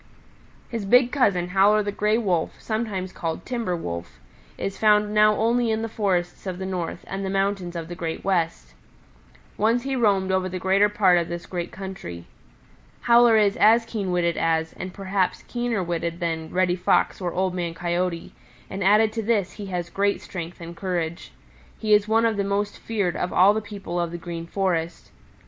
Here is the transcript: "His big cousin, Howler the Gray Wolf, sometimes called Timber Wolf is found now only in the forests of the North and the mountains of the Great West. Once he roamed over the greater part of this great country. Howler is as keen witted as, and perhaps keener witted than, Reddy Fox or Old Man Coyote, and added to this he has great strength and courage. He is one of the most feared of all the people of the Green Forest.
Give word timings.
"His 0.67 0.83
big 0.83 1.11
cousin, 1.11 1.49
Howler 1.49 1.83
the 1.83 1.91
Gray 1.91 2.17
Wolf, 2.17 2.59
sometimes 2.59 3.13
called 3.13 3.45
Timber 3.45 3.75
Wolf 3.75 4.19
is 4.57 4.79
found 4.79 5.13
now 5.13 5.35
only 5.35 5.69
in 5.69 5.83
the 5.83 5.87
forests 5.87 6.47
of 6.47 6.57
the 6.57 6.65
North 6.65 7.03
and 7.05 7.23
the 7.23 7.29
mountains 7.29 7.75
of 7.75 7.87
the 7.87 7.93
Great 7.93 8.23
West. 8.25 8.73
Once 9.59 9.83
he 9.83 9.95
roamed 9.95 10.31
over 10.31 10.49
the 10.49 10.57
greater 10.57 10.89
part 10.89 11.19
of 11.19 11.27
this 11.29 11.45
great 11.45 11.71
country. 11.71 12.25
Howler 13.01 13.37
is 13.37 13.55
as 13.57 13.85
keen 13.85 14.11
witted 14.11 14.37
as, 14.37 14.73
and 14.73 14.91
perhaps 14.91 15.43
keener 15.47 15.83
witted 15.83 16.19
than, 16.19 16.49
Reddy 16.49 16.75
Fox 16.75 17.21
or 17.21 17.31
Old 17.31 17.53
Man 17.53 17.75
Coyote, 17.75 18.33
and 18.71 18.83
added 18.83 19.13
to 19.13 19.21
this 19.21 19.51
he 19.51 19.67
has 19.67 19.91
great 19.91 20.19
strength 20.19 20.59
and 20.59 20.75
courage. 20.75 21.31
He 21.77 21.93
is 21.93 22.07
one 22.07 22.25
of 22.25 22.37
the 22.37 22.43
most 22.43 22.79
feared 22.79 23.15
of 23.15 23.31
all 23.31 23.53
the 23.53 23.61
people 23.61 23.99
of 23.99 24.09
the 24.09 24.17
Green 24.17 24.47
Forest. 24.47 25.11